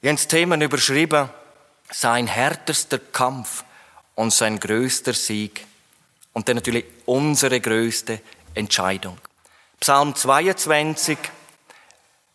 [0.00, 1.28] Ich habe das Thema überschrieben,
[1.90, 3.64] sein härterster Kampf
[4.14, 5.66] und sein größter Sieg.
[6.32, 8.20] Und dann natürlich unsere größte
[8.54, 9.18] Entscheidung.
[9.80, 11.18] Psalm 22.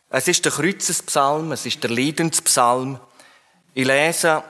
[0.09, 2.99] Es ist der Kreuzespsalm, es ist der Leidenspsalm.
[3.73, 4.43] Ich lese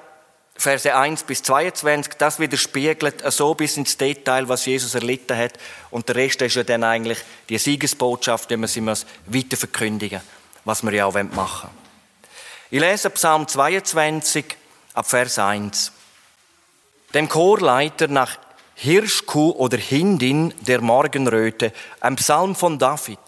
[0.56, 5.54] Verse 1 bis 22, das widerspiegelt so bis ins Detail, was Jesus erlitten hat.
[5.92, 10.22] Und der Rest ist ja dann eigentlich die Siegesbotschaft, die wir sie weiter verkündigen,
[10.66, 11.83] was wir ja auch machen wollen.
[12.74, 14.46] Ich lese Psalm 22
[14.96, 15.92] ab Vers 1.
[17.14, 18.40] Dem Chorleiter nach
[18.74, 23.20] Hirschkuh oder Hindin der Morgenröte, ein Psalm von David.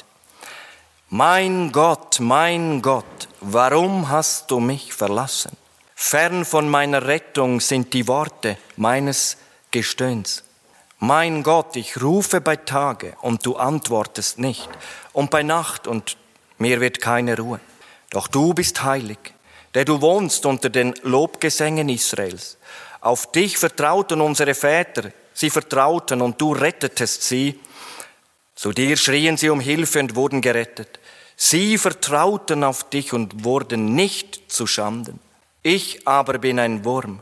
[1.12, 5.56] Mein Gott, mein Gott, warum hast du mich verlassen?
[5.94, 9.38] Fern von meiner Rettung sind die Worte meines
[9.70, 10.44] Gestöhns.
[10.98, 14.70] Mein Gott, ich rufe bei Tage und du antwortest nicht,
[15.14, 16.18] und bei Nacht und
[16.58, 17.60] mir wird keine Ruhe.
[18.10, 19.35] Doch du bist heilig,
[19.76, 22.58] der du wohnst unter den Lobgesängen Israels.
[23.02, 27.60] Auf dich vertrauten unsere Väter, sie vertrauten und du rettetest sie.
[28.56, 31.00] Zu dir schrien sie um Hilfe und wurden gerettet.
[31.36, 35.20] Sie vertrauten auf dich und wurden nicht zu Schanden.
[35.62, 37.20] Ich aber bin ein Wurm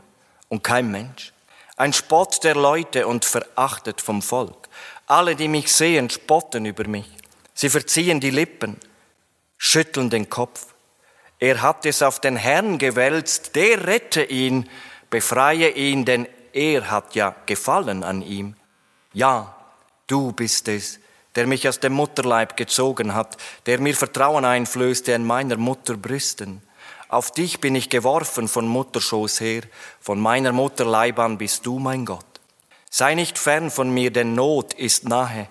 [0.48, 1.32] und kein Mensch,
[1.76, 4.68] ein Spott der Leute und verachtet vom Volk.
[5.06, 7.10] Alle, die mich sehen, spotten über mich.
[7.52, 8.78] Sie verziehen die Lippen,
[9.58, 10.73] schütteln den Kopf.
[11.44, 14.66] Er hat es auf den Herrn gewälzt, der rette ihn,
[15.10, 18.56] befreie ihn, denn er hat ja gefallen an ihm.
[19.12, 19.54] Ja,
[20.06, 21.00] du bist es,
[21.34, 26.62] der mich aus dem Mutterleib gezogen hat, der mir Vertrauen einflößte in meiner Mutter Brüsten.
[27.08, 29.64] Auf dich bin ich geworfen von Mutterschoß her,
[30.00, 32.24] von meiner Mutter Leib an bist du mein Gott.
[32.88, 35.48] Sei nicht fern von mir, denn Not ist nahe,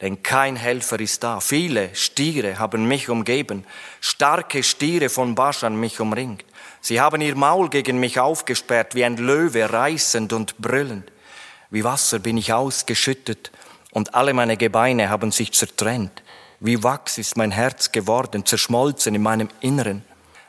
[0.00, 1.40] denn kein Helfer ist da.
[1.40, 3.64] Viele Stiere haben mich umgeben,
[4.00, 6.44] starke Stiere von Baschan mich umringt.
[6.80, 11.10] Sie haben ihr Maul gegen mich aufgesperrt, wie ein Löwe reißend und brüllend.
[11.70, 13.50] Wie Wasser bin ich ausgeschüttet,
[13.92, 16.22] und alle meine Gebeine haben sich zertrennt.
[16.60, 20.04] Wie Wachs ist mein Herz geworden, zerschmolzen in meinem Inneren.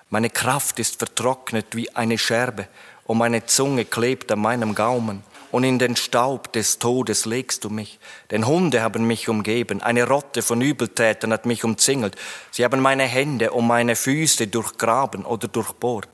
[0.09, 2.67] Meine Kraft ist vertrocknet wie eine Scherbe
[3.05, 5.23] und meine Zunge klebt an meinem Gaumen.
[5.55, 7.97] Und in den Staub des Todes legst du mich.
[8.29, 12.17] Denn Hunde haben mich umgeben, eine Rotte von Übeltätern hat mich umzingelt.
[12.51, 16.09] Sie haben meine Hände und meine Füße durchgraben oder durchbohrt.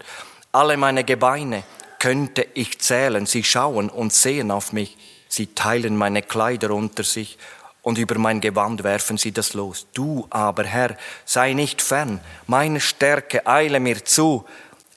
[0.51, 1.63] Alle meine Gebeine
[1.97, 3.25] könnte ich zählen.
[3.25, 4.95] Sie schauen und sehen auf mich.
[5.27, 7.39] Sie teilen meine Kleider unter sich
[7.81, 9.87] und über mein Gewand werfen sie das los.
[9.95, 14.45] Du aber, Herr, sei nicht fern, meine Stärke eile mir zu,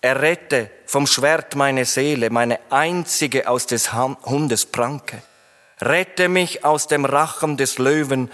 [0.04, 5.22] errette vom Schwert meine Seele, meine einzige aus des Hundes Pranke.
[5.80, 8.30] Rette mich aus dem Rachen des Löwen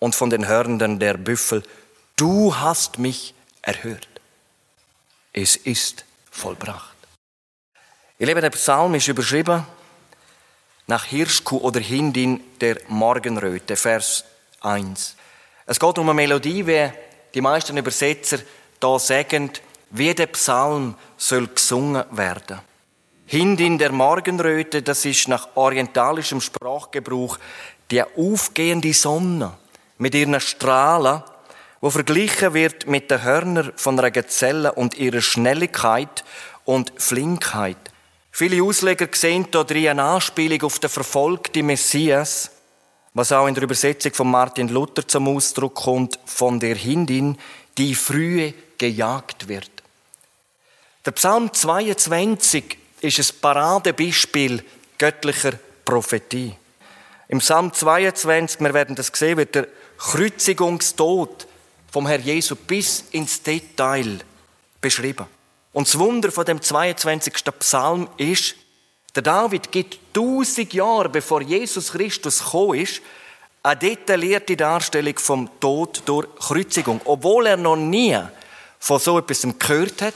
[0.00, 1.62] und von den Hörnern der Büffel.
[2.16, 4.08] Du hast mich erhört.
[5.32, 6.96] Es ist vollbracht.
[8.18, 9.64] Ihr Lieben, der Psalm ist überschrieben
[10.88, 14.24] nach Hirschkuh oder Hindin der Morgenröte, Vers
[14.60, 15.14] 1.
[15.66, 16.90] Es geht um eine Melodie, wie
[17.32, 18.40] die meisten Übersetzer
[18.80, 19.52] da sagen,
[19.92, 22.60] wie der Psalm soll gesungen werden.
[23.26, 27.38] Hindin der Morgenröte, das ist nach orientalischem Sprachgebrauch
[27.90, 29.52] die aufgehende Sonne
[29.98, 31.22] mit ihren Strahlen,
[31.80, 36.24] wo verglichen wird mit den Hörnern von einer Gazelle und ihrer Schnelligkeit
[36.64, 37.78] und Flinkheit.
[38.30, 42.50] Viele Ausleger sehen hier drin eine Anspielung auf den verfolgten Messias,
[43.14, 47.36] was auch in der Übersetzung von Martin Luther zum Ausdruck kommt, von der Hindin,
[47.76, 49.81] die frühe gejagt wird.
[51.04, 54.62] Der Psalm 22 ist ein Paradebeispiel
[54.98, 55.54] göttlicher
[55.84, 56.54] Prophetie.
[57.26, 59.66] Im Psalm 22, wir werden das sehen, wird der
[59.98, 61.48] Kreuzigungstod
[61.90, 64.20] vom Herr Jesu bis ins Detail
[64.80, 65.26] beschrieben.
[65.72, 67.34] Und das Wunder von dem 22.
[67.58, 68.54] Psalm ist,
[69.16, 73.02] der David gibt tausend Jahre bevor Jesus Christus gekommen ist,
[73.64, 78.16] eine detaillierte Darstellung vom Tod durch Kreuzigung, obwohl er noch nie
[78.78, 80.14] von so etwas gehört hat,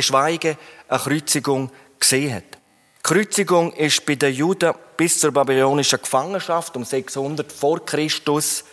[0.00, 0.58] geschweige
[0.88, 2.44] eine Kreuzigung gesehen hat.
[2.52, 8.64] Die Kreuzigung ist bei den Juden bis zur babylonischen Gefangenschaft um 600 vor Christus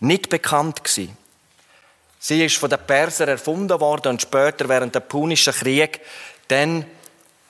[0.00, 1.16] nicht bekannt gewesen.
[2.18, 6.00] Sie ist von den Persern erfunden worden und später während der Punischen Krieg
[6.48, 6.84] dann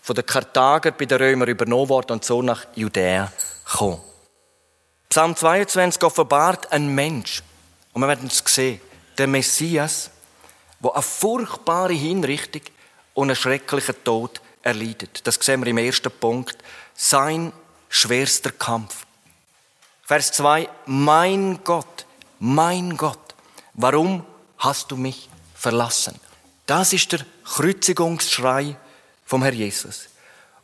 [0.00, 3.32] von den Karthager bei den Römern übernommen worden und so nach Judäa
[3.70, 4.00] gekommen.
[5.08, 7.42] Psalm 22 offenbart ein Mensch,
[7.92, 8.80] und wir werden es sehen,
[9.18, 10.10] der Messias,
[10.82, 12.62] der eine furchtbare Hinrichtung
[13.14, 15.26] und einen schrecklichen Tod erleidet.
[15.26, 16.56] Das sehen wir im ersten Punkt.
[16.94, 17.52] Sein
[17.88, 19.06] schwerster Kampf.
[20.04, 20.68] Vers 2.
[20.86, 22.06] Mein Gott,
[22.38, 23.34] mein Gott,
[23.74, 24.24] warum
[24.58, 26.18] hast du mich verlassen?
[26.66, 28.76] Das ist der Kreuzigungsschrei
[29.24, 30.08] vom Herr Jesus.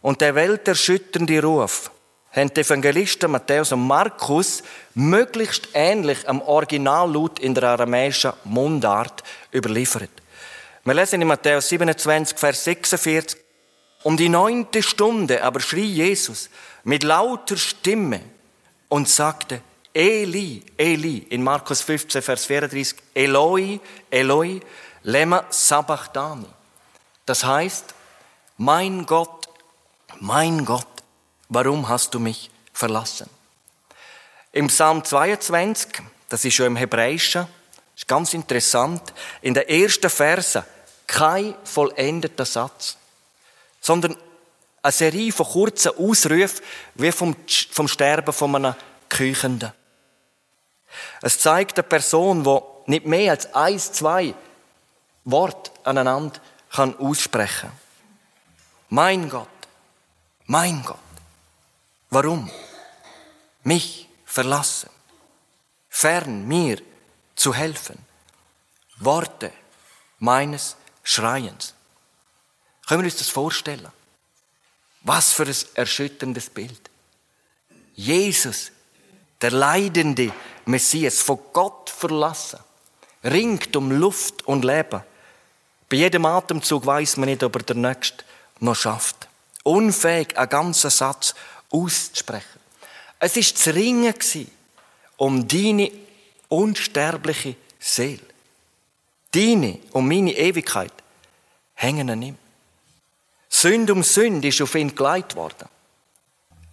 [0.02, 1.90] Und der welterschütternde Ruf
[2.32, 4.62] haben die Evangelisten Matthäus und Markus
[4.94, 9.22] möglichst ähnlich am Originallaut in der aramäischen Mundart
[9.52, 10.10] überliefert.
[10.86, 13.36] Wir lesen in Matthäus 27, Vers 46.
[14.04, 16.48] Um die neunte Stunde aber schrie Jesus
[16.84, 18.20] mit lauter Stimme
[18.88, 19.62] und sagte,
[19.92, 23.80] Eli, Eli, in Markus 15, Vers 34, Eloi,
[24.12, 24.60] Eloi,
[25.02, 26.46] lema sabachthani.
[27.24, 27.86] Das heißt,
[28.56, 29.48] mein Gott,
[30.20, 30.86] mein Gott,
[31.48, 33.28] warum hast du mich verlassen?
[34.52, 37.48] Im Psalm 22, das ist schon im Hebräischen,
[37.96, 39.02] ist ganz interessant,
[39.42, 40.64] in der ersten Verse
[41.06, 42.96] kein vollendeter Satz,
[43.80, 44.16] sondern
[44.82, 46.64] eine Serie von kurzen Ausrufen,
[46.94, 47.36] wie vom,
[47.70, 48.74] vom Sterben von einem
[49.08, 49.72] Küchenden.
[51.22, 54.34] Es zeigt eine Person, die nicht mehr als eins, zwei
[55.24, 57.70] Worte aneinander kann aussprechen.
[58.88, 59.48] Mein Gott,
[60.46, 60.98] mein Gott,
[62.10, 62.50] warum
[63.64, 64.90] mich verlassen,
[65.88, 66.80] fern mir
[67.34, 67.98] zu helfen?
[68.98, 69.52] Worte
[70.18, 70.76] meines
[71.08, 71.72] Schreiens.
[72.88, 73.86] Können wir uns das vorstellen?
[75.02, 76.90] Was für ein erschütterndes Bild.
[77.94, 78.72] Jesus,
[79.40, 80.32] der leidende
[80.64, 82.58] Messias, von Gott verlassen,
[83.22, 85.00] ringt um Luft und Leben.
[85.88, 88.24] Bei jedem Atemzug weiß man nicht, ob er der Nächste
[88.58, 89.28] noch schafft.
[89.62, 91.36] Unfähig, einen ganzen Satz
[91.70, 92.60] auszusprechen.
[93.20, 94.12] Es ist das Ringen
[95.18, 95.92] um deine
[96.48, 98.25] unsterbliche Seele.
[99.36, 100.92] Deine und meine Ewigkeit
[101.74, 102.38] hängen an ihm.
[103.50, 105.68] Sünd um Sünd ist auf ihn geleitet worden.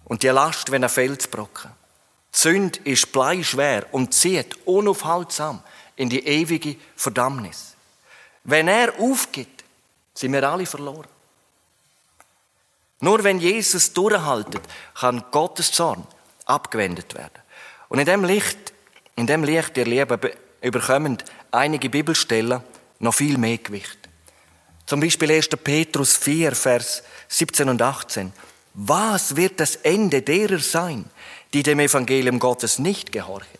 [0.04, 1.70] Und die Last wie ein Felsbrocken.
[2.34, 5.62] Die Sünde ist bleischwer und zieht unaufhaltsam
[5.96, 7.74] in die ewige Verdammnis.
[8.44, 9.62] Wenn er aufgibt,
[10.14, 11.08] sind wir alle verloren.
[13.00, 14.62] Nur wenn Jesus durchhaltet,
[14.94, 16.06] kann Gottes Zorn
[16.46, 17.42] abgewendet werden.
[17.90, 18.72] Und in dem Licht,
[19.16, 20.18] in dem Licht, ihr Lieben,
[20.62, 21.18] überkommen
[21.54, 22.62] einige Bibelstellen
[22.98, 23.98] noch viel mehr Gewicht.
[24.86, 25.48] Zum Beispiel 1.
[25.62, 28.32] Petrus 4, Vers 17 und 18.
[28.74, 31.06] Was wird das Ende derer sein,
[31.52, 33.58] die dem Evangelium Gottes nicht gehorchen?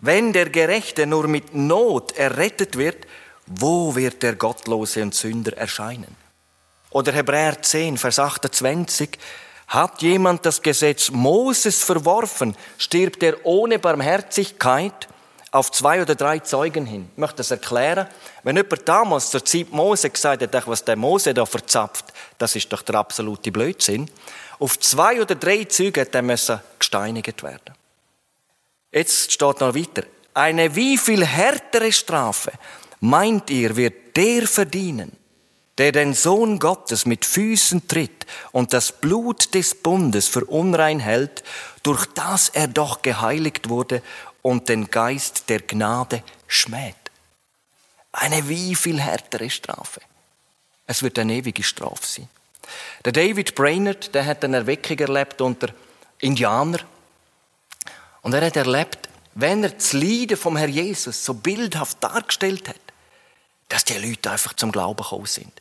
[0.00, 3.06] Wenn der Gerechte nur mit Not errettet wird,
[3.46, 6.16] wo wird der Gottlose und Sünder erscheinen?
[6.90, 9.10] Oder Hebräer 10, Vers 28.
[9.68, 15.08] Hat jemand das Gesetz Moses verworfen, stirbt er ohne Barmherzigkeit
[15.52, 17.08] auf zwei oder drei Zeugen hin.
[17.12, 18.08] Ich möchte das erklären.
[18.42, 22.06] Wenn jemand damals zur Zeit Mose gesagt hat, was der Mose da verzapft,
[22.38, 24.10] das ist doch der absolute Blödsinn.
[24.58, 27.74] Auf zwei oder drei Zeugen hat er gesteinigt werden.
[28.90, 30.04] Jetzt steht noch weiter.
[30.34, 32.52] Eine wie viel härtere Strafe
[33.00, 35.12] meint ihr, wird der verdienen,
[35.76, 41.42] der den Sohn Gottes mit Füßen tritt und das Blut des Bundes für unrein hält,
[41.82, 44.02] durch das er doch geheiligt wurde
[44.42, 46.96] und den Geist der Gnade schmäht.
[48.12, 50.00] Eine wie viel härtere Strafe.
[50.86, 52.28] Es wird eine ewige Strafe sein.
[53.04, 55.68] Der David Brainerd, der hat eine Erweckung erlebt unter
[56.20, 56.82] Indianern.
[58.20, 62.76] Und er hat erlebt, wenn er das Leiden vom Herr Jesus so bildhaft dargestellt hat,
[63.68, 65.52] dass die Leute einfach zum Glauben gekommen sind.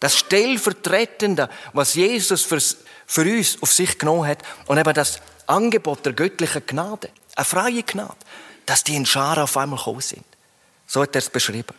[0.00, 2.60] Das Stellvertretende, was Jesus für,
[3.06, 7.82] für uns auf sich genommen hat und eben das Angebot der göttlichen Gnade eine freie
[7.84, 8.16] Gnade,
[8.66, 10.24] dass die in Scharen auf einmal gekommen sind.
[10.86, 11.74] So hat er es beschrieben.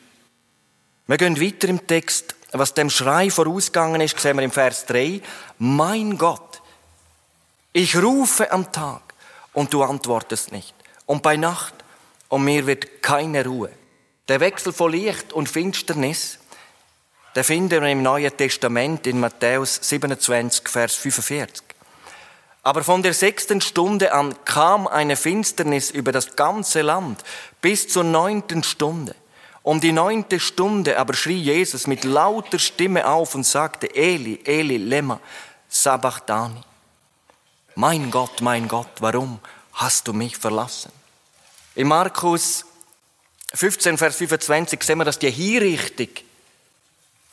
[1.05, 2.35] Wir gehen weiter im Text.
[2.51, 5.21] Was dem Schrei vorausgegangen ist, sehen wir im Vers 3.
[5.59, 6.61] Mein Gott,
[7.73, 9.13] ich rufe am Tag
[9.53, 10.73] und du antwortest nicht.
[11.05, 11.73] Und bei Nacht
[12.29, 13.71] und mir wird keine Ruhe.
[14.27, 16.39] Der Wechsel von Licht und Finsternis,
[17.35, 21.68] der finden wir im Neuen Testament in Matthäus 27, Vers 45.
[22.63, 27.23] Aber von der sechsten Stunde an kam eine Finsternis über das ganze Land
[27.61, 29.15] bis zur neunten Stunde.
[29.63, 34.77] Um die neunte Stunde aber schrie Jesus mit lauter Stimme auf und sagte, Eli, Eli,
[34.77, 35.19] lema,
[35.67, 36.61] sabachthani.
[37.75, 39.39] Mein Gott, mein Gott, warum
[39.73, 40.91] hast du mich verlassen?
[41.75, 42.65] In Markus
[43.53, 46.09] 15, Vers 25 sehen wir, dass die Hinrichtung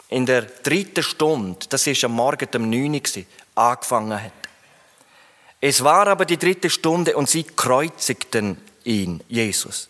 [0.09, 4.45] in der dritten Stunde, das ist am Morgen um 9 Uhr, angefangen hat.
[5.60, 9.88] Es war aber die dritte Stunde und sie kreuzigten ihn, Jesus.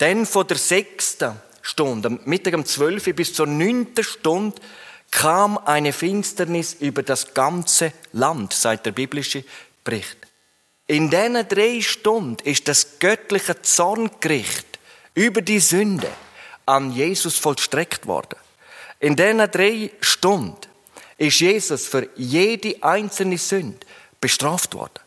[0.00, 4.60] Denn von der sechsten Stunde, Mittag um zwölf bis zur neunten Stunde,
[5.10, 9.44] kam eine Finsternis über das ganze Land, sagt der biblische
[9.84, 10.16] Bericht.
[10.86, 14.78] In diesen drei Stunden ist das göttliche Zorngericht
[15.14, 16.08] über die Sünde
[16.64, 18.38] an Jesus vollstreckt worden.
[19.00, 20.56] In diesen drei Stunden
[21.18, 23.86] ist Jesus für jede einzelne Sünde
[24.20, 25.00] bestraft worden.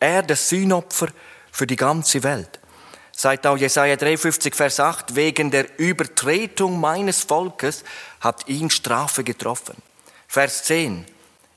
[0.00, 1.08] Er, das Sühnopfer
[1.50, 2.60] für die ganze Welt.
[3.12, 7.84] Sagt auch Jesaja 53, Vers 8, wegen der Übertretung meines Volkes
[8.20, 9.76] hat ihn Strafe getroffen.
[10.26, 11.04] Vers 10,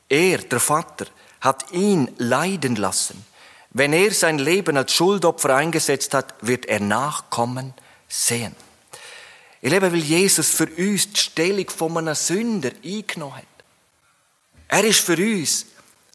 [0.07, 1.07] er, der Vater,
[1.41, 3.25] hat ihn leiden lassen.
[3.71, 7.73] Wenn er sein Leben als Schuldopfer eingesetzt hat, wird er Nachkommen
[8.07, 8.55] sehen.
[9.61, 13.43] Ich lebe, weil Jesus für uns die Stellung von einem Sünder eingenommen hat.
[14.67, 15.65] Er ist für uns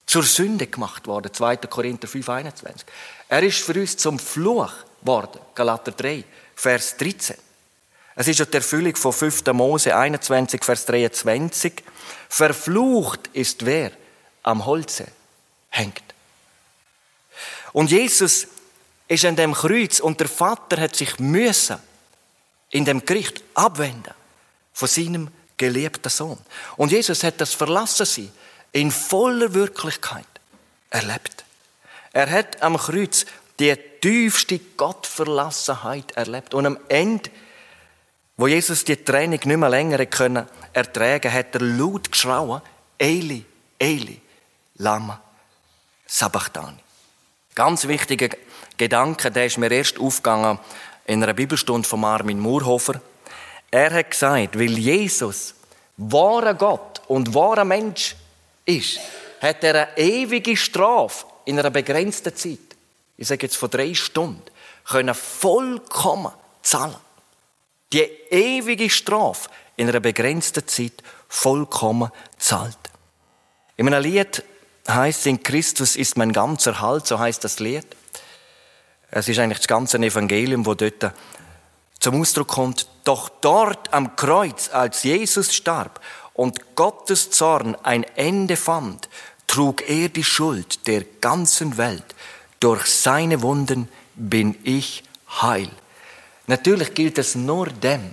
[0.06, 1.56] zur Sünde gemacht worden, 2.
[1.56, 2.87] Korinther 5, 21.
[3.28, 7.37] Er ist für uns zum Fluch worden, Galater 3, Vers 13.
[8.14, 9.47] Es ist ja die Erfüllung von 5.
[9.52, 11.82] Mose 21, Vers 23.
[12.28, 13.92] Verflucht ist wer
[14.42, 15.06] am Holze
[15.71, 16.02] hängt.
[17.73, 18.49] Und Jesus
[19.09, 21.78] ist an dem Kreuz und der Vater hat sich müssen
[22.71, 24.14] in dem Gericht abwenden
[24.73, 26.38] von seinem geliebten Sohn.
[26.76, 28.30] Und Jesus hat das verlassen sie
[28.73, 30.26] in voller Wirklichkeit
[30.91, 31.45] erlebt.
[32.12, 33.26] Er hat am Kreuz
[33.59, 36.55] die tiefste Gottverlassenheit erlebt.
[36.55, 37.31] Und am Ende,
[38.37, 42.62] wo Jesus die Training nicht mehr länger können ertragen, hat er laut geschrauen,
[42.99, 43.45] Eli,
[43.79, 44.21] Eli,
[44.76, 45.21] Lama,
[46.07, 46.79] Sabachthani.
[47.55, 48.31] Ganz wichtiger
[48.76, 50.59] Gedanke, der ist mir erst aufgegangen
[51.05, 53.00] in einer Bibelstunde von Armin Murhofer.
[53.71, 55.55] Er hat gesagt, weil Jesus
[55.97, 58.17] wahrer Gott und wahrer Mensch
[58.64, 59.00] ist,
[59.40, 62.59] hat er eine ewige Strafe in einer begrenzten Zeit,
[63.16, 64.42] ich sage jetzt von drei Stunden,
[64.85, 66.97] können vollkommen zahlen.
[67.92, 72.78] Die ewige Strafe in einer begrenzten Zeit vollkommen zahlt.
[73.76, 74.42] In einem Lied
[74.88, 77.87] heißt in Christus ist mein ganzer Halt, so heißt das Lied.
[79.11, 81.12] Es ist eigentlich das ganze Evangelium, wo dort
[82.00, 82.87] zum Ausdruck kommt.
[83.04, 86.00] Doch dort am Kreuz, als Jesus starb
[86.42, 89.08] und Gottes Zorn ein Ende fand,
[89.46, 92.14] trug er die Schuld der ganzen Welt.
[92.58, 95.04] Durch seine Wunden bin ich
[95.40, 95.70] heil.
[96.46, 98.12] Natürlich gilt es nur dem,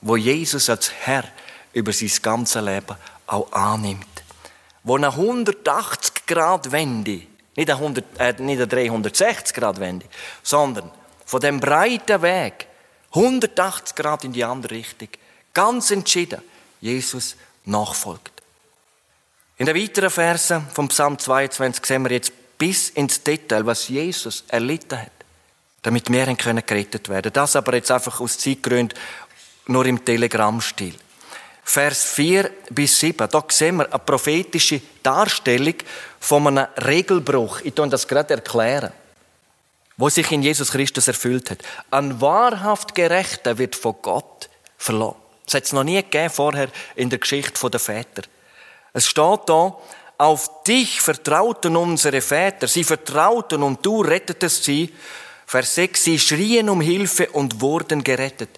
[0.00, 1.24] wo Jesus als Herr
[1.72, 4.14] über sein ganzes Leben auch annimmt
[4.84, 7.22] wo eine 180 Grad Wende,
[7.56, 10.06] nicht eine, 100, äh, nicht eine 360 Grad Wende,
[10.42, 10.90] sondern
[11.24, 12.66] von dem breiten Weg
[13.14, 15.08] 180 Grad in die andere Richtung,
[15.54, 16.42] ganz entschieden,
[16.80, 18.32] Jesus nachfolgt.
[19.56, 24.44] In den weiteren Versen vom Psalm 22 sehen wir jetzt bis ins Detail, was Jesus
[24.48, 25.12] erlitten hat,
[25.82, 27.32] damit wir gerettet werden können.
[27.32, 28.98] Das aber jetzt einfach aus Zeitgründen
[29.66, 30.94] nur im Telegram-Stil.
[31.62, 33.28] Vers 4 bis 7.
[33.30, 35.74] Da sehen wir eine prophetische Darstellung
[36.20, 37.60] von einem Regelbruch.
[37.62, 38.92] Ich tue das gerade erklären.
[39.96, 41.58] Wo sich in Jesus Christus erfüllt hat.
[41.90, 45.23] Ein wahrhaft Gerechter wird von Gott verloren.
[45.44, 48.22] Das hat es noch nie gegeben vorher in der Geschichte der Väter.
[48.92, 49.76] Es steht da,
[50.16, 52.68] auf dich vertrauten unsere Väter.
[52.68, 54.92] Sie vertrauten und du rettetest sie.
[55.46, 58.50] Vers 6, sie schrien um Hilfe und wurden gerettet.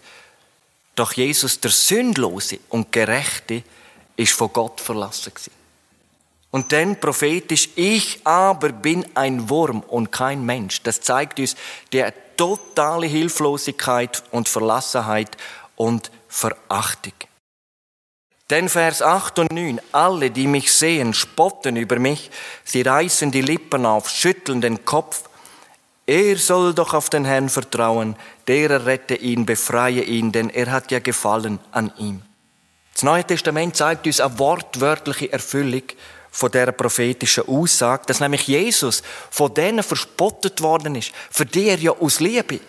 [0.94, 3.62] Doch Jesus, der Sündlose und Gerechte,
[4.16, 5.32] ist von Gott verlassen.
[6.50, 10.82] Und dann prophetisch, ich aber bin ein Wurm und kein Mensch.
[10.82, 11.56] Das zeigt uns
[11.92, 12.04] die
[12.36, 15.36] totale Hilflosigkeit und Verlassenheit
[15.74, 17.14] und Verachtung.
[18.48, 22.30] Denn Vers 8 und 9, alle, die mich sehen, spotten über mich,
[22.64, 25.24] sie reißen die Lippen auf, schütteln den Kopf.
[26.06, 28.14] Er soll doch auf den Herrn vertrauen,
[28.46, 32.22] der rette ihn, befreie ihn, denn er hat ja gefallen an ihm.
[32.94, 35.82] Das Neue Testament zeigt uns eine wortwörtliche Erfüllung
[36.30, 41.78] von der prophetischen Aussage, dass nämlich Jesus von denen verspottet worden ist, für die er
[41.78, 42.60] ja aus Liebe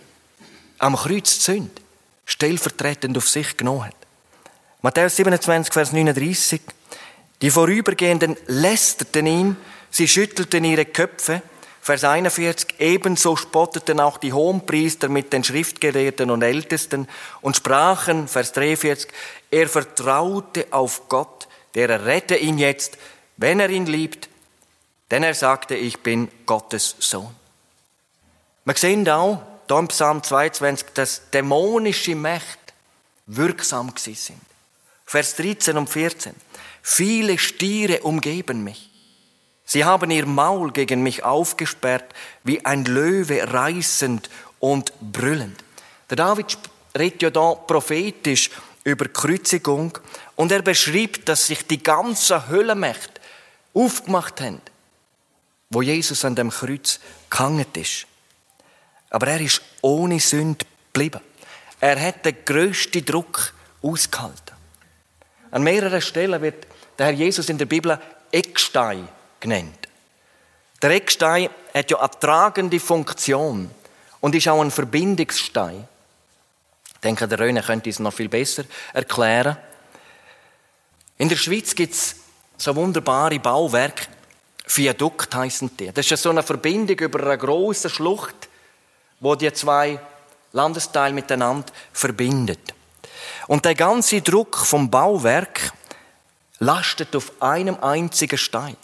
[0.80, 1.82] am Kreuz zünd
[2.28, 3.96] stellvertretend auf sich genommen hat.
[4.84, 6.62] Matthäus 27, Vers 39.
[7.42, 9.56] Die Vorübergehenden lästerten ihm,
[9.90, 11.42] sie schüttelten ihre Köpfe,
[11.82, 17.08] Vers 41, ebenso spotteten auch die Hohenpriester mit den Schriftgelehrten und Ältesten
[17.40, 19.10] und sprachen, Vers 43,
[19.50, 22.98] er vertraute auf Gott, der rette ihn jetzt,
[23.38, 24.28] wenn er ihn liebt,
[25.12, 27.34] denn er sagte, ich bin Gottes Sohn.
[28.66, 32.74] Wir sehen auch, da im Psalm 22, dass dämonische Mächte
[33.28, 34.42] wirksam sind.
[35.06, 36.34] Vers 13 und 14.
[36.82, 38.90] Viele Stiere umgeben mich.
[39.66, 45.64] Sie haben ihr Maul gegen mich aufgesperrt, wie ein Löwe reißend und brüllend.
[46.10, 46.58] Der David
[46.98, 48.50] redet ja da prophetisch
[48.86, 49.98] über Kreuzigung
[50.38, 53.20] und er beschreibt, dass sich die ganze Höllenmächte
[53.74, 54.62] aufgemacht haben,
[55.70, 58.08] wo Jesus an dem Kreuz gehangen ist.
[59.10, 61.22] Aber er ist ohne Sünde geblieben.
[61.80, 64.56] Er hat den grössten Druck ausgehalten.
[65.52, 68.00] An mehreren Stellen wird der Herr Jesus in der Bibel
[68.32, 69.08] Eckstein
[69.40, 69.88] genannt.
[70.82, 73.72] Der Eckstein hat ja eine tragende Funktion
[74.20, 75.88] und ist auch ein Verbindungsstein.
[76.94, 79.58] Ich denke, der Röne könnte es noch viel besser erklären.
[81.18, 82.16] In der Schweiz gibt es
[82.58, 84.08] so wunderbare Bauwerke,
[84.66, 85.92] Viadukt heißen die.
[85.94, 88.47] Das ist so eine Verbindung über eine große Schlucht,
[89.20, 90.00] wo die zwei
[90.52, 92.60] Landesteile miteinander verbindet.
[93.48, 95.72] Und der ganze Druck vom Bauwerk
[96.60, 98.76] lastet auf einem einzigen Stein,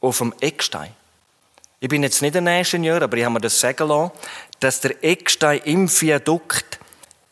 [0.00, 0.94] auf dem Eckstein.
[1.80, 4.12] Ich bin jetzt nicht ein Ingenieur, aber ich habe mir das sagen lassen,
[4.60, 6.78] dass der Eckstein im Viadukt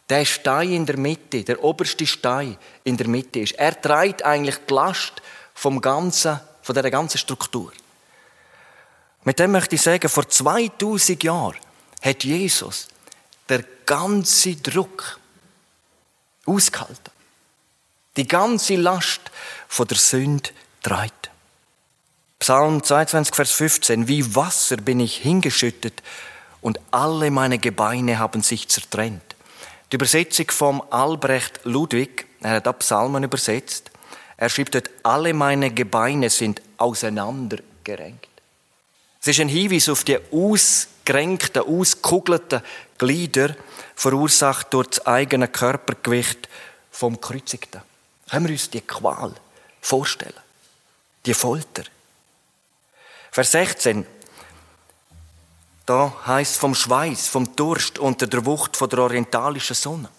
[0.09, 3.53] der Stein in der Mitte, der oberste Stein in der Mitte ist.
[3.53, 5.21] Er trägt eigentlich die Last
[5.53, 7.73] vom ganzen, von der ganzen Struktur.
[9.25, 11.57] Mit dem möchte ich sagen, vor 2000 Jahren
[12.03, 12.89] hat Jesus
[13.49, 15.19] der ganze Druck
[16.47, 17.13] ausgehalten.
[18.17, 19.21] Die ganze Last
[19.69, 20.51] von der Sünde
[20.83, 21.31] trägt.
[22.39, 24.09] Psalm 22, Vers 15.
[24.09, 26.03] Wie Wasser bin ich hingeschüttet
[26.61, 29.23] und alle meine Gebeine haben sich zertrennt.
[29.91, 33.91] Die Übersetzung vom Albrecht Ludwig, er hat ab Psalmen übersetzt,
[34.37, 38.28] er schreibt dort, alle meine Gebeine sind auseinandergerenkt.
[39.21, 42.63] Es ist ein Hinweis auf die ausgerenkten, auskugelten
[42.99, 43.57] Glieder,
[43.95, 46.49] verursacht durch das eigene Körpergewicht
[46.91, 47.83] vom Kreuzigten.
[48.31, 49.33] Können wir uns die Qual
[49.81, 50.35] vorstellen?
[51.27, 51.85] Die Folter.
[53.31, 54.07] Vers 16.
[55.87, 60.11] Da heißt vom Schweiß, vom Durst unter der Wucht von der orientalischen Sonne.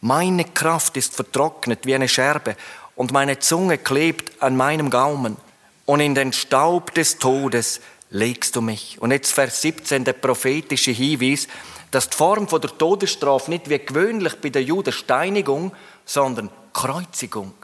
[0.00, 2.56] Meine Kraft ist vertrocknet wie eine Scherbe
[2.96, 5.36] und meine Zunge klebt an meinem Gaumen
[5.84, 9.00] und in den Staub des Todes legst du mich.
[9.00, 11.48] Und jetzt Vers 17, der prophetische Hinweis,
[11.90, 15.72] dass die Form der Todesstrafe nicht wie gewöhnlich bei der Juden Steinigung,
[16.04, 17.54] sondern Kreuzigung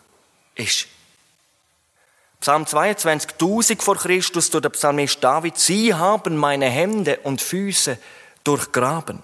[0.54, 0.86] ist.
[2.40, 7.98] Psalm 22, 1000 vor Christus, durch den Psalmist David, Sie haben meine Hände und Füße
[8.44, 9.22] durchgraben.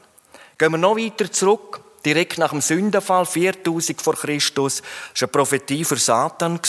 [0.57, 5.33] Gehen wir noch weiter zurück, direkt nach dem Sündenfall, 4000 vor Christus, das war eine
[5.33, 6.61] Prophetie für Satan,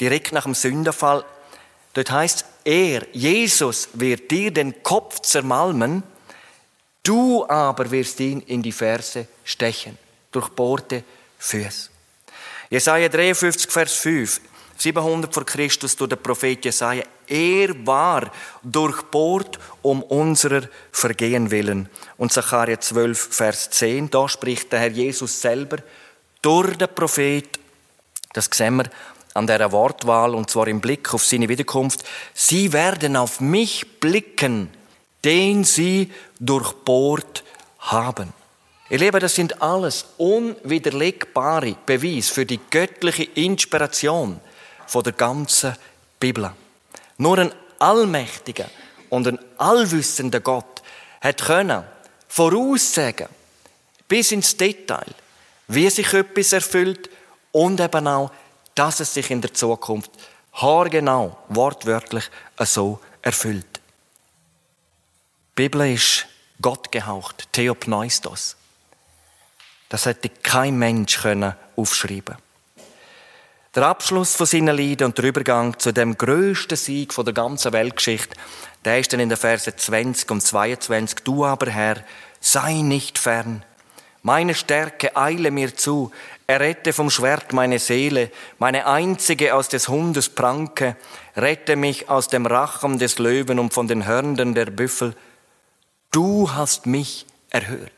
[0.00, 1.24] direkt nach dem Sündenfall.
[1.94, 6.02] Dort heißt er, Jesus wird dir den Kopf zermalmen,
[7.02, 9.98] du aber wirst ihn in die Ferse stechen,
[10.30, 11.04] durchbohrte
[11.38, 11.90] Füße.
[12.70, 14.40] Jesaja 53, Vers 5.
[14.82, 17.04] 700 vor Christus durch den Prophet Jesaja.
[17.28, 21.88] Er war durchbohrt um unserer Vergehen willen.
[22.16, 25.78] Und Zachariah 12, Vers 10, da spricht der Herr Jesus selber
[26.40, 27.60] durch den Prophet,
[28.32, 28.86] das sehen wir
[29.34, 32.04] an der Wortwahl, und zwar im Blick auf seine Wiederkunft.
[32.34, 34.70] Sie werden auf mich blicken,
[35.24, 37.44] den sie durchbohrt
[37.78, 38.32] haben.
[38.90, 44.38] Ihr Lieben, das sind alles unwiderlegbare Beweise für die göttliche Inspiration
[44.86, 45.74] von der ganzen
[46.20, 46.50] Bibel.
[47.16, 48.66] Nur ein allmächtiger
[49.08, 50.82] und ein allwissender Gott
[51.20, 51.84] hat können
[52.28, 53.28] voraussagen,
[54.08, 55.06] bis ins Detail,
[55.68, 57.08] wie sich etwas erfüllt
[57.52, 58.30] und eben auch,
[58.74, 60.10] dass es sich in der Zukunft
[60.54, 63.80] haargenau, wortwörtlich so erfüllt.
[65.50, 66.26] Die Bibel ist
[66.60, 68.56] Gott gehaucht, Theopneustos.
[69.88, 72.36] Das hätte kein Mensch können aufschreiben
[73.74, 78.36] der Abschluss von seinen Liedern und der Übergang zu dem größten Sieg der ganzen Weltgeschichte,
[78.84, 81.20] der ist dann in den Versen 20 und 22.
[81.24, 82.04] Du aber, Herr,
[82.40, 83.64] sei nicht fern.
[84.22, 86.12] Meine Stärke eile mir zu.
[86.46, 90.96] Errette vom Schwert meine Seele, meine einzige aus des Hundes Pranke.
[91.36, 95.14] Rette mich aus dem Rachen des Löwen und von den Hörnern der Büffel.
[96.10, 97.92] Du hast mich erhört.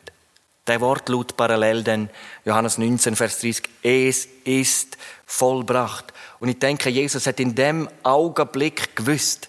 [0.67, 2.09] Der Wortlaut parallel denn
[2.45, 3.69] Johannes 19, Vers 30.
[3.83, 6.13] Es ist vollbracht.
[6.41, 9.49] Und ich denke, Jesus hat in dem Augenblick gewusst,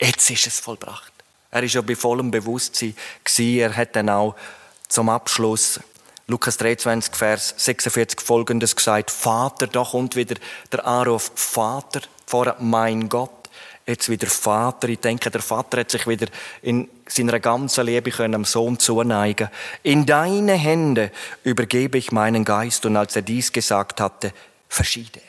[0.00, 1.12] jetzt ist es vollbracht.
[1.50, 3.58] Er ist ja bei vollem Bewusstsein gewesen.
[3.58, 4.36] Er hat dann auch
[4.86, 5.80] zum Abschluss
[6.30, 9.10] Lukas 23, Vers 46 folgendes gesagt.
[9.10, 10.34] Vater, da kommt wieder
[10.70, 11.32] der Anruf.
[11.34, 13.30] Vater, vor mein Gott
[13.86, 14.90] jetzt wieder Vater.
[14.90, 16.26] Ich denke, der Vater hat sich wieder
[16.60, 19.48] in seiner ganzen Liebe können dem Sohn zuneigen.
[19.82, 21.10] In deine Hände
[21.44, 22.84] übergebe ich meinen Geist.
[22.84, 24.34] Und als er dies gesagt hatte,
[24.68, 25.22] verschied er.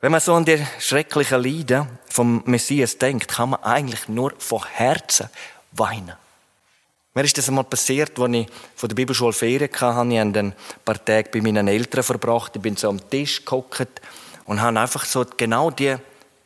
[0.00, 4.64] Wenn man so an die schrecklichen Lieder vom Messias denkt, kann man eigentlich nur von
[4.64, 5.28] Herzen
[5.72, 6.14] weinen.
[7.16, 10.08] Mir ist das einmal passiert, als ich von der Bibelschule Ferien hatte.
[10.12, 12.54] Ich habe ein paar Tage bei meinen Eltern verbracht.
[12.56, 14.02] Ich bin so am Tisch gehockt
[14.44, 15.96] und habe einfach so genau die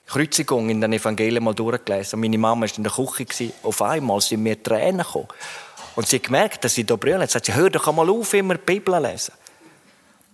[0.07, 2.17] Kreuzigung in den Evangelien mal durchgelesen.
[2.17, 3.53] Und meine Mama war in der Küche.
[3.65, 5.27] Auf einmal sind mir Tränen gekommen.
[5.97, 7.23] Und sie hat gemerkt, dass sie da brüllen.
[7.23, 9.35] Jetzt sagt sie, hör doch einmal auf, immer die Bibel lesen.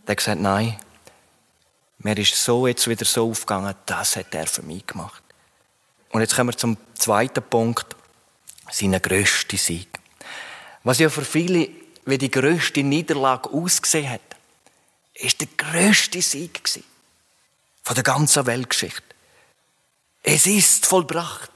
[0.05, 0.77] Er hat gesagt, nein,
[2.01, 5.22] Mir ist so jetzt wieder so aufgegangen, das hat er für mich gemacht.
[6.11, 7.96] Und jetzt kommen wir zum zweiten Punkt,
[8.70, 9.88] seinen grössten Sieg.
[10.87, 11.68] Was ja für viele
[12.05, 14.20] wie die grösste Niederlage ausgesehen hat,
[15.14, 16.62] ist der grösste Sieg.
[17.83, 19.03] Von der ganzen Weltgeschichte.
[20.22, 21.51] Es ist vollbracht.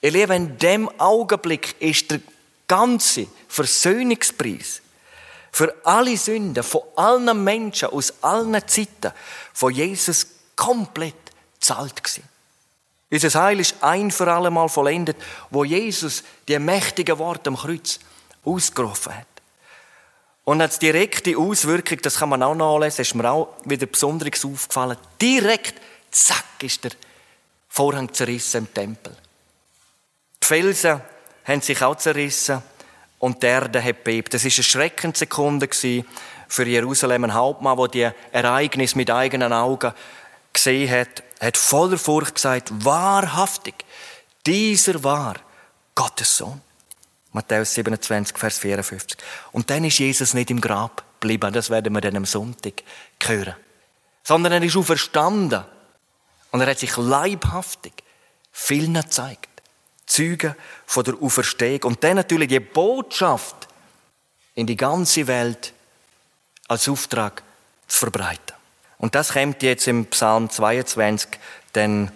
[0.00, 2.18] Ihr Lieben, in dem Augenblick ist der
[2.66, 4.82] ganze Versöhnungspreis
[5.52, 9.12] für alle Sünden von allen Menschen aus allen Zeiten
[9.52, 10.26] von Jesus
[10.56, 11.14] komplett
[11.60, 12.24] zahlt gewesen.
[13.12, 15.18] Unser Heil ist ein für alle Mal vollendet,
[15.50, 18.00] wo Jesus die mächtigen Worte am Kreuz
[18.46, 19.26] ausgerufen hat.
[20.44, 24.96] Und als direkte Auswirkung, das kann man auch nachlesen, ist mir auch wieder besonders aufgefallen.
[25.20, 25.74] Direkt,
[26.12, 26.92] zack, ist der
[27.68, 29.16] Vorhang zerrissen im Tempel.
[30.40, 31.00] Die Felsen
[31.44, 32.62] haben sich auch zerrissen
[33.18, 34.34] und die Erde hat bebt.
[34.34, 35.68] Das war eine Schreckenssekunde
[36.48, 37.24] für Jerusalem.
[37.24, 39.92] Ein Hauptmann, der die Ereignisse mit eigenen Augen
[40.52, 43.74] gesehen hat, hat voller Furcht gesagt, wahrhaftig,
[44.46, 45.34] dieser war
[45.94, 46.62] Gottes Sohn.
[47.36, 49.18] Matthäus 27, Vers 54.
[49.52, 52.82] Und dann ist Jesus nicht im Grab geblieben, das werden wir dann am Sonntag
[53.22, 53.54] hören.
[54.22, 55.62] Sondern er ist auferstanden.
[56.50, 57.92] Und er hat sich leibhaftig
[58.52, 59.50] vielen gezeigt.
[60.06, 60.54] Zeugen
[60.86, 61.82] von der Auferstehung.
[61.82, 63.68] Und dann natürlich die Botschaft
[64.54, 65.74] in die ganze Welt
[66.68, 67.42] als Auftrag
[67.86, 68.56] zu verbreiten.
[68.96, 71.28] Und das kommt jetzt im Psalm 22,
[71.74, 72.10] dann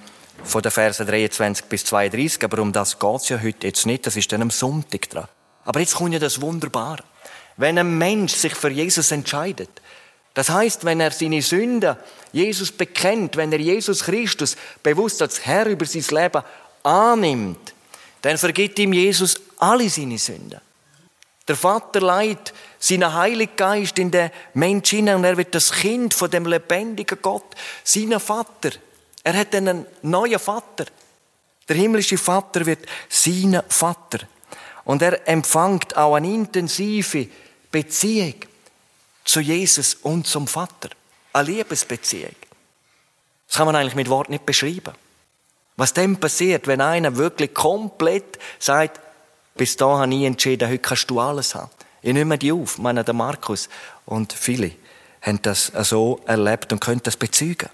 [0.45, 4.07] von den Versen 23 bis 32, aber um das geht es ja heute jetzt nicht,
[4.07, 5.29] das ist dann am Sonntag dran.
[5.65, 7.05] Aber jetzt kommt ja das Wunderbare.
[7.57, 9.71] Wenn ein Mensch sich für Jesus entscheidet,
[10.35, 11.97] das heißt, wenn er seine Sünden
[12.33, 16.43] Jesus bekennt, wenn er Jesus Christus bewusst als Herr über sein Leben
[16.83, 17.75] annimmt,
[18.23, 20.61] dann vergibt ihm Jesus alle seine Sünden.
[21.49, 26.15] Der Vater leiht seinen Heiligen Geist in den Mensch hinein und er wird das Kind
[26.15, 28.71] von dem lebendigen Gott, seinen Vater,
[29.23, 30.87] er hat einen neuen Vater.
[31.69, 34.21] Der himmlische Vater wird sein Vater.
[34.85, 37.29] Und er empfängt auch eine intensive
[37.71, 38.35] Beziehung
[39.25, 40.91] zu Jesus und zum Vater.
[41.33, 42.35] Eine Liebesbeziehung.
[43.47, 44.95] Das kann man eigentlich mit Wort nicht beschreiben.
[45.77, 49.01] Was dem passiert, wenn einer wirklich komplett sagt,
[49.55, 51.71] bis da habe ich entschieden, heute kannst du alles haben.
[52.03, 52.79] Ich nehme die auf.
[52.79, 53.69] Meine, der Markus
[54.07, 54.73] und viele
[55.23, 57.69] haben das so erlebt und können das bezeugen.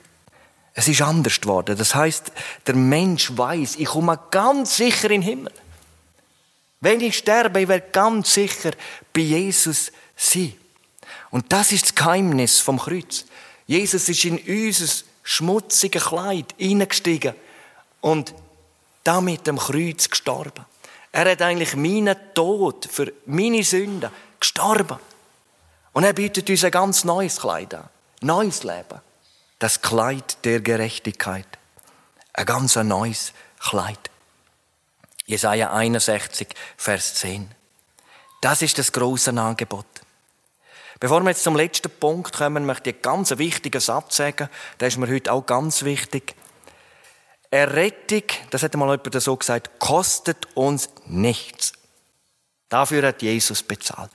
[0.78, 1.76] Es ist anders geworden.
[1.76, 2.30] Das heißt,
[2.66, 5.52] der Mensch weiß, ich komme ganz sicher in den Himmel.
[6.80, 8.72] Wenn ich sterbe, ich werde ganz sicher
[9.12, 10.52] bei Jesus sein.
[11.30, 13.24] Und das ist das Geheimnis vom Kreuz.
[13.66, 17.34] Jesus ist in unser schmutziges Kleid hineingestiegen
[18.02, 18.34] und
[19.02, 20.66] damit am Kreuz gestorben.
[21.10, 24.98] Er hat eigentlich meinen Tod für meine Sünden gestorben.
[25.94, 27.88] Und er bietet uns ein ganz neues Kleid an.
[28.20, 29.00] Neues Leben
[29.58, 31.46] das Kleid der Gerechtigkeit.
[32.32, 34.10] Ein ganz neues Kleid.
[35.24, 37.50] Jesaja 61, Vers 10.
[38.40, 39.86] Das ist das große Angebot.
[41.00, 44.48] Bevor wir jetzt zum letzten Punkt kommen, möchte ich einen ganz wichtigen Satz sagen.
[44.78, 46.34] Der ist mir heute auch ganz wichtig.
[47.50, 51.72] Errettung, das hat mal jemand so gesagt, kostet uns nichts.
[52.68, 54.10] Dafür hat Jesus bezahlt.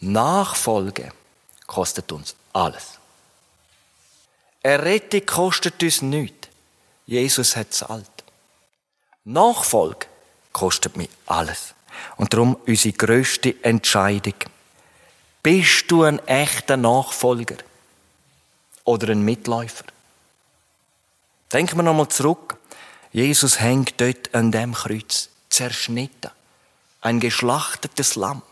[0.00, 1.12] Nachfolge
[1.66, 2.99] kostet uns alles.
[4.62, 6.48] Errettung kostet uns nichts.
[7.06, 8.06] Jesus hat zahlt.
[9.24, 10.06] Nachfolge
[10.52, 11.74] kostet mich alles.
[12.16, 14.34] Und darum unsere grösste Entscheidung.
[15.42, 17.56] Bist du ein echter Nachfolger
[18.84, 19.86] oder ein Mitläufer?
[21.52, 22.56] Denken wir nochmal zurück.
[23.12, 26.30] Jesus hängt dort an dem Kreuz, zerschnitten.
[27.00, 28.42] Ein geschlachtetes Lamm.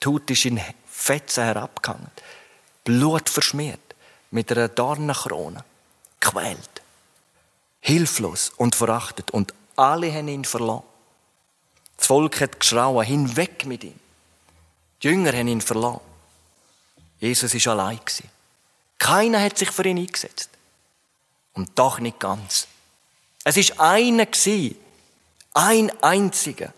[0.00, 2.10] Tut ist in Fetzen herabgehangen.
[2.84, 3.87] Blut verschmiert
[4.30, 5.64] mit einer Dornenkrone,
[6.20, 6.82] quält,
[7.80, 10.84] hilflos und verachtet und alle haben ihn verloren.
[11.96, 13.98] Das Volk hat geschrauen, hinweg mit ihm.
[15.02, 16.00] Die Jünger haben ihn verloren.
[17.20, 18.00] Jesus ist allein
[18.98, 20.50] Keiner hat sich für ihn eingesetzt.
[21.54, 22.68] Und doch nicht ganz.
[23.44, 24.26] Es ist einer
[25.54, 26.72] ein einziger,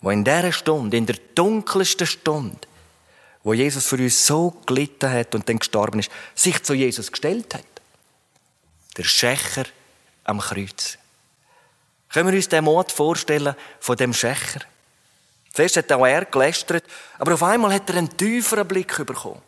[0.00, 2.68] wo in dieser Stunde, in der dunkelsten Stunde,
[3.46, 7.54] wo Jesus für uns so gelitten hat und dann gestorben ist, sich zu Jesus gestellt
[7.54, 7.64] hat.
[8.96, 9.66] Der Schächer
[10.24, 10.98] am Kreuz.
[12.08, 14.62] Können wir uns den Mord vorstellen von dem Schächer?
[15.52, 16.82] Zuerst hat auch er gelästert,
[17.20, 19.40] aber auf einmal hat er einen tieferen Blick bekommen.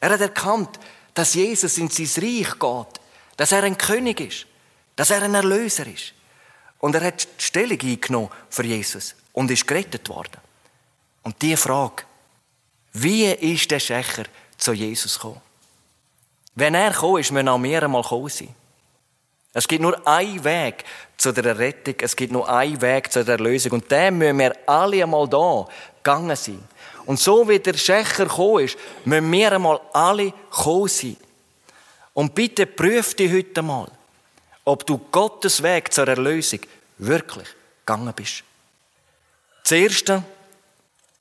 [0.00, 0.78] Er hat erkannt,
[1.14, 3.00] dass Jesus in sein Reich geht,
[3.38, 4.46] dass er ein König ist,
[4.96, 6.12] dass er ein Erlöser ist.
[6.78, 10.42] Und er hat Stellung eingenommen für Jesus und ist gerettet worden.
[11.22, 12.04] Und diese Frage,
[13.02, 14.24] wie ist der Schächer
[14.56, 15.40] zu Jesus gekommen?
[16.54, 18.54] Wenn er gekommen ist, müssen auch wir einmal kommen sein.
[19.52, 20.84] Es gibt nur einen Weg
[21.16, 23.72] zu der Rettung, es gibt nur einen Weg zu der Erlösung.
[23.72, 26.62] Und den müssen wir alle einmal da gegangen sein.
[27.06, 31.16] Und so wie der Schächer gekommen ist, müssen wir einmal alle gekommen sein.
[32.14, 33.90] Und bitte prüf dich heute mal,
[34.64, 36.60] ob du Gottes Weg zur Erlösung
[36.98, 37.48] wirklich
[37.86, 38.44] gegangen bist.
[39.62, 40.22] Das Erste,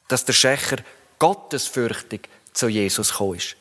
[0.07, 0.77] dass der Schächer
[1.19, 3.55] gottesfürchtig zu Jesus gekommen ist.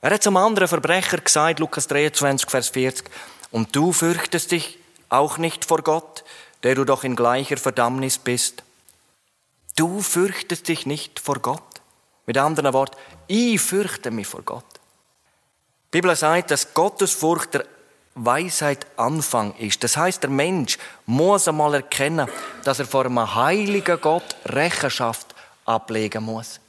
[0.00, 3.08] Er hat zum anderen Verbrecher gesagt, Lukas 23, Vers 40,
[3.50, 4.78] und du fürchtest dich
[5.08, 6.24] auch nicht vor Gott,
[6.62, 8.62] der du doch in gleicher Verdammnis bist.
[9.76, 11.62] Du fürchtest dich nicht vor Gott.
[12.26, 14.64] Mit anderen Worten, ich fürchte mich vor Gott.
[15.92, 17.64] Die Bibel sagt, dass Gottesfurcht der
[18.14, 19.82] Weisheit Anfang ist.
[19.84, 22.28] Das heißt, der Mensch muss einmal erkennen,
[22.64, 26.60] dass er vor einem heiligen Gott Rechenschaft ablegen muss.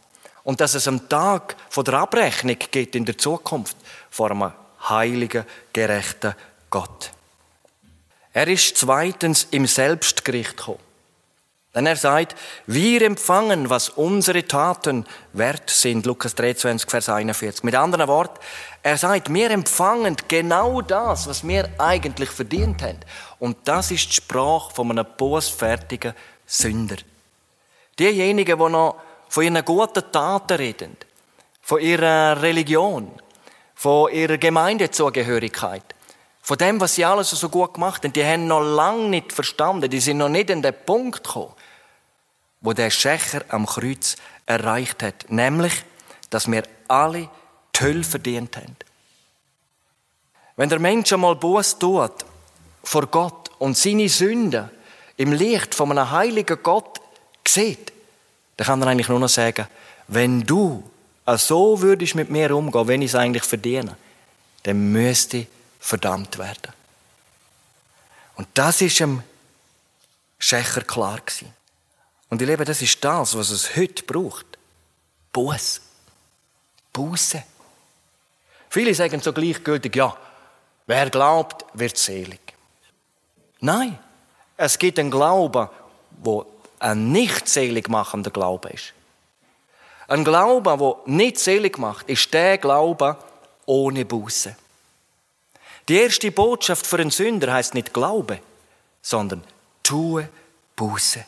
[0.46, 3.76] Und dass es am Tag von der Abrechnung geht in der Zukunft
[4.10, 4.54] vor einem
[4.88, 6.36] heiligen, gerechten
[6.70, 7.12] Gott.
[8.32, 10.80] Er ist zweitens im Selbstgericht gekommen.
[11.74, 12.36] Denn er sagt,
[12.68, 16.06] wir empfangen, was unsere Taten wert sind.
[16.06, 17.64] Lukas 23, Vers 41.
[17.64, 18.40] Mit anderen Worten,
[18.82, 23.00] er sagt, wir empfangen genau das, was wir eigentlich verdient haben.
[23.40, 26.14] Und das ist die Sprache von einem bosfertigen
[26.46, 26.98] Sünder.
[28.00, 28.96] Diejenigen, die noch
[29.30, 30.98] von ihren guten Taten reden,
[31.62, 33.12] von ihrer Religion,
[33.74, 35.84] von ihrer Gemeindezugehörigkeit,
[36.42, 39.90] von dem, was sie alles so gut gemacht haben, die haben noch lange nicht verstanden,
[39.90, 41.54] die sind noch nicht an den Punkt gekommen,
[42.62, 45.26] wo der Schächer am Kreuz erreicht hat.
[45.30, 45.84] Nämlich,
[46.30, 47.30] dass wir alle
[47.76, 48.76] die Hölle verdient haben.
[50.56, 52.26] Wenn der Mensch einmal Buß tut
[52.84, 54.70] vor Gott und seine Sünden
[55.18, 57.02] im Licht von einem heiligen Gott
[57.48, 57.92] sieht,
[58.58, 59.68] dann kann er eigentlich nur noch sagen,
[60.08, 60.84] wenn du
[61.38, 63.98] so würdest mit mir umgehen, wenn ich es eigentlich verdiene,
[64.64, 65.48] dann müsste ich
[65.80, 66.74] verdammt werden.
[68.36, 69.24] Und das ist dem
[70.40, 71.54] Schächer klar gewesen.
[72.30, 74.46] Und ich liebe, das ist das, was es heute braucht.
[75.32, 75.82] Buß.
[76.92, 77.44] Buße.
[78.70, 80.16] Viele sagen so gleichgültig, ja,
[80.86, 82.42] wer glaubt, wird selig.
[83.60, 83.98] Nein,
[84.58, 85.70] es gibt einen Glauben,
[86.22, 86.46] wo
[86.86, 88.94] ein nicht selig machender Glaube ist.
[90.08, 93.18] Ein Glaube, der nicht selig macht, ist der Glaube
[93.66, 94.56] ohne Buße.
[95.90, 98.40] Die erste Botschaft für einen Sünder heißt nicht Glaube,
[99.02, 99.44] sondern
[99.82, 100.30] tue
[100.76, 101.26] Buße.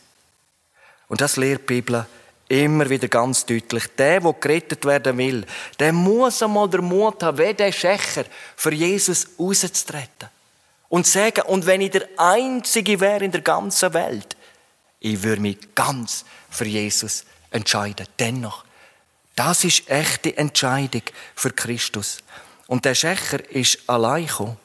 [1.07, 2.05] Und das lehrt die Bibel
[2.49, 3.87] immer wieder ganz deutlich.
[3.97, 5.45] Der, der gerettet werden will,
[5.79, 10.29] der muss einmal den Mut haben, wie der Schächer, für Jesus rauszutreten.
[10.89, 14.36] Und sagen, und wenn ich der Einzige wäre in der ganzen Welt,
[15.13, 18.07] ich würde mich ganz für Jesus entscheiden.
[18.19, 18.65] Dennoch,
[19.35, 21.03] das ist echte Entscheidung
[21.35, 22.19] für Christus.
[22.67, 24.57] Und der Schächer ist allein gekommen.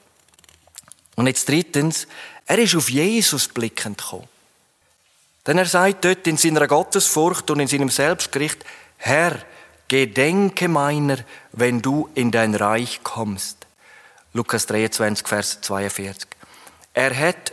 [1.15, 2.07] Und jetzt drittens,
[2.47, 4.29] er ist auf Jesus blickend gekommen.
[5.47, 8.65] Denn er sagt dort in seiner Gottesfurcht und in seinem Selbstgericht,
[8.97, 9.39] Herr,
[9.89, 11.19] gedenke meiner,
[11.53, 13.67] wenn du in dein Reich kommst.
[14.33, 16.29] Lukas 23, Vers 42.
[16.95, 17.53] Er hat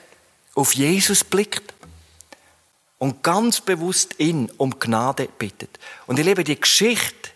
[0.56, 1.74] auf Jesus blickt
[3.00, 5.80] und ganz bewusst ihn um Gnade bittet.
[6.06, 7.32] Und ich liebe die Geschichte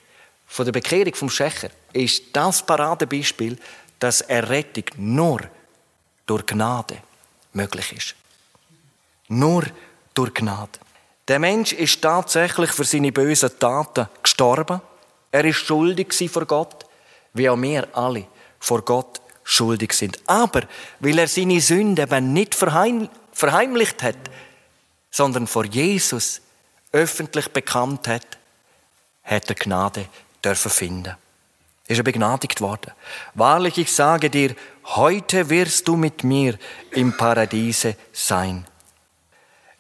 [0.46, 3.58] von der Bekehrung vom Schächer ist das Paradebeispiel,
[3.98, 5.42] dass Errettung nur
[6.28, 6.98] durch Gnade
[7.54, 8.16] möglich ist.
[9.30, 9.64] Nur
[10.14, 10.80] durch Gnade.
[11.28, 14.82] Der Mensch ist tatsächlich für seine bösen Taten gestorben.
[15.32, 16.86] Er ist schuldig vor Gott,
[17.34, 18.28] wie auch wir alle
[18.60, 20.20] vor Gott schuldig sind.
[20.28, 20.64] Aber
[21.00, 24.18] weil er seine Sünde eben nicht verheim verheimlicht hat,
[25.14, 26.42] sondern vor Jesus
[26.92, 28.26] öffentlich bekannt hat,
[29.24, 30.08] hat er Gnade
[30.44, 31.16] dürfen finden.
[31.88, 32.92] Ist er begnadigt worden.
[33.36, 36.58] Wahrlich, ich sage dir, heute wirst du mit mir
[36.92, 38.66] im Paradiese sein.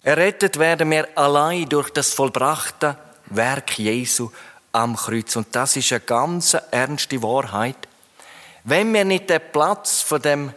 [0.03, 2.95] Errettet werden wir allein durch das vollbrachte
[3.27, 4.29] Werk Jesu
[4.71, 5.35] am Kreuz.
[5.35, 7.87] Und das ist eine ganz ernste Wahrheit.
[8.65, 10.53] Wenn wir nicht den Platz von dem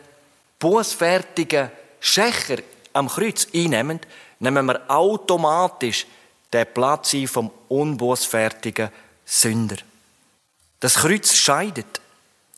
[0.58, 2.58] bußfertigen Schächer
[2.92, 4.00] am Kreuz einnehmen,
[4.38, 6.06] nehmen wir automatisch
[6.52, 8.90] den Platz ein vom unbußfertigen
[9.24, 9.76] Sünder.
[10.80, 12.00] Das Kreuz scheidet.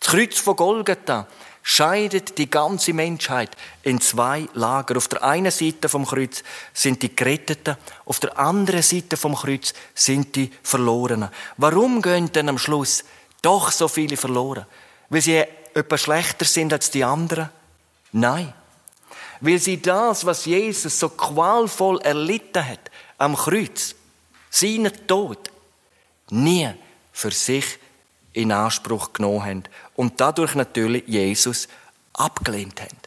[0.01, 1.27] Das Kreuz von Golgatha
[1.63, 4.97] scheidet die ganze Menschheit in zwei Lager.
[4.97, 9.75] Auf der einen Seite vom Kreuz sind die Geretteten, auf der anderen Seite vom Kreuz
[9.95, 11.29] sind die Verlorenen.
[11.57, 13.05] Warum gehen denn am Schluss
[13.43, 14.67] doch so viele verloren?
[15.11, 17.51] Weil sie etwas schlechter sind als die anderen?
[18.13, 18.55] Nein.
[19.41, 23.95] Weil sie das, was Jesus so qualvoll erlitten hat, am Kreuz,
[24.51, 25.51] seinen Tod,
[26.31, 26.71] nie
[27.13, 27.79] für sich
[28.33, 29.65] in Anspruch genommen haben
[29.97, 31.69] und dadurch natürlich Jesus
[32.13, 32.99] abgelehnt haben.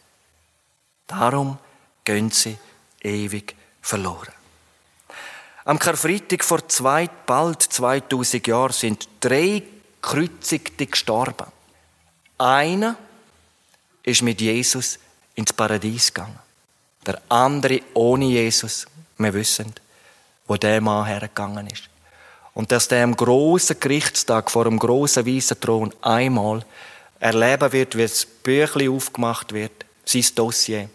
[1.08, 1.58] Darum
[2.04, 2.58] gehen sie
[3.02, 4.34] ewig verloren.
[5.66, 9.64] Am Karfreitag vor zwei, bald 2000 Jahren sind drei
[10.02, 11.48] Kreuzigte gestorben.
[12.38, 12.98] Einer
[14.04, 14.98] ist mit Jesus
[15.36, 16.40] ins Paradies gegangen.
[17.06, 18.86] Der andere ohne Jesus.
[19.18, 19.74] Wir wissen,
[20.48, 21.84] wo der Mann hergegangen ist.
[22.54, 26.66] Und dass der am großen Gerichtstag vor dem großen weißen Thron einmal
[27.20, 30.90] erleben wird, wie das Büchlein aufgemacht wird, sein Dossier.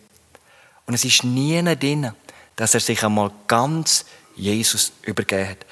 [0.86, 2.12] Und es ist nie drin,
[2.56, 5.66] dass er sich einmal ganz Jesus übergeben hat.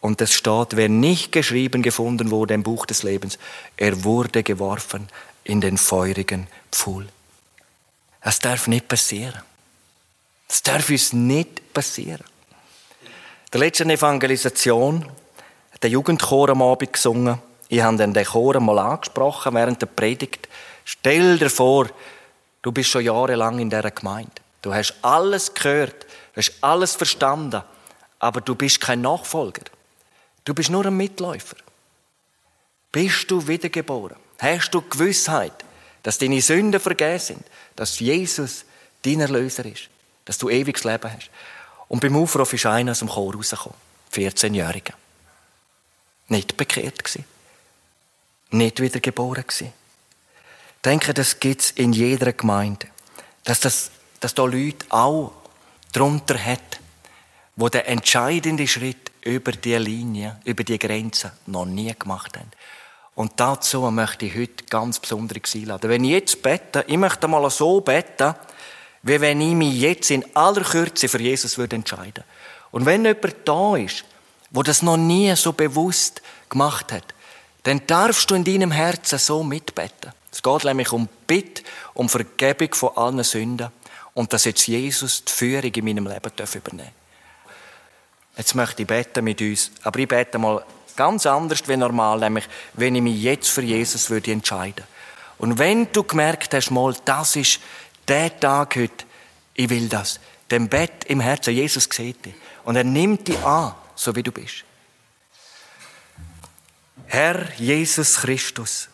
[0.00, 3.38] Und es steht, wer nicht geschrieben gefunden wurde im Buch des Lebens,
[3.76, 5.08] er wurde geworfen
[5.44, 7.08] in den feurigen Pfuhl.
[8.22, 9.42] Es darf nicht passieren.
[10.48, 12.24] Es darf uns nicht passieren.
[13.52, 15.04] Der letzten Evangelisation
[15.72, 17.38] hat der Jugendchor am Abend gesungen.
[17.68, 20.48] Ich habe dann den Chor mal angesprochen während der Predigt.
[20.84, 21.88] Stell dir vor,
[22.62, 24.32] du bist schon jahrelang in dieser Gemeinde.
[24.62, 26.04] Du hast alles gehört,
[26.34, 27.62] du hast alles verstanden,
[28.18, 29.62] aber du bist kein Nachfolger.
[30.44, 31.56] Du bist nur ein Mitläufer.
[32.92, 34.16] Bist du wiedergeboren?
[34.38, 35.52] Hast du Gewissheit,
[36.02, 37.44] dass deine Sünden vergeben sind,
[37.80, 38.66] dass Jesus
[39.00, 39.88] dein Erlöser ist,
[40.26, 41.30] dass du ewiges Leben hast?
[41.88, 43.78] Und beim Aufruf ist einer aus dem Chor rausgekommen,
[44.12, 44.92] 14-Jähriger.
[46.28, 47.24] Nicht bekehrt gewesen.
[48.50, 49.72] Nicht wiedergeboren gewesen.
[50.76, 52.86] Ich denke, das gibt es in jeder Gemeinde.
[53.44, 53.90] Dass, das,
[54.20, 55.32] dass da Leute auch
[55.90, 56.80] drunter hat,
[57.56, 62.50] wo der entscheidende Schritt über die Linie, über die Grenze noch nie gemacht haben.
[63.14, 65.90] Und dazu möchte ich heute ganz besonders einladen.
[65.90, 68.34] Wenn ich jetzt bete, ich möchte mal so beten,
[69.02, 72.24] wie wenn ich mich jetzt in aller Kürze für Jesus würde entscheiden.
[72.70, 74.04] Und wenn jemand da ist,
[74.50, 77.14] wo das noch nie so bewusst gemacht hat,
[77.62, 80.12] dann darfst du in deinem Herzen so mitbeten.
[80.32, 81.62] Es geht nämlich um Bitte,
[81.94, 83.68] um Vergebung von allen Sünden
[84.14, 86.92] und dass jetzt Jesus die Führung in meinem Leben übernehmen darf.
[88.36, 90.64] Jetzt möchte ich beten mit uns, aber ich bete mal
[90.96, 94.84] ganz anders wie normal, nämlich wenn ich mich jetzt für Jesus würde entscheiden.
[95.38, 97.60] Und wenn du gemerkt hast, mal, das ist
[98.06, 99.04] der Tag heute,
[99.54, 103.74] ich will das, dem Bett im Herzen, Jesus sieht dich und er nimmt dich an,
[103.94, 104.64] so wie du bist.
[107.06, 108.88] Herr Jesus Christus,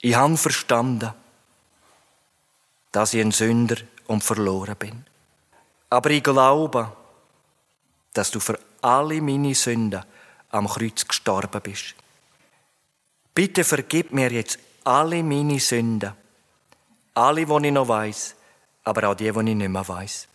[0.00, 1.12] ich habe verstanden,
[2.92, 5.04] dass ich ein Sünder und verloren bin.
[5.90, 6.92] Aber ich glaube,
[8.12, 10.04] dass du für alle meine Sünden
[10.54, 11.94] am Kreuz gestorben bist.
[13.34, 16.12] Bitte vergib mir jetzt alle meine Sünden,
[17.14, 18.34] alle, die ich noch weiß,
[18.84, 20.28] aber auch die, die ich nicht mehr weiß.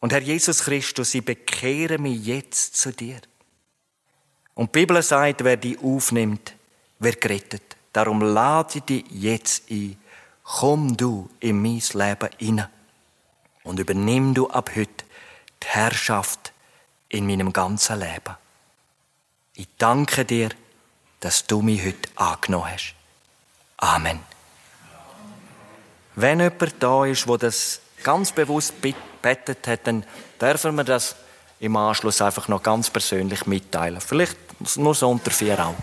[0.00, 3.20] Und Herr Jesus Christus, ich bekehre mich jetzt zu dir.
[4.54, 6.54] Und die Bibel sagt, wer dich aufnimmt,
[6.98, 7.76] wird gerettet.
[7.92, 9.96] Darum lade ich dich jetzt ein.
[10.42, 12.68] Komm du in mein Leben hinein.
[13.62, 15.04] Und übernimm du ab heute
[15.62, 16.52] die Herrschaft
[17.10, 18.39] in meinem ganzen Leben.
[19.60, 20.48] Ich danke dir,
[21.20, 22.94] dass du mich heute angenommen hast.
[23.76, 24.20] Amen.
[26.14, 28.72] Wenn jemand da ist, wo das ganz bewusst
[29.20, 30.06] bettet hat, dann
[30.40, 31.14] dürfen wir das
[31.58, 34.00] im Anschluss einfach noch ganz persönlich mitteilen.
[34.00, 34.38] Vielleicht
[34.78, 35.82] nur so unter vier Augen.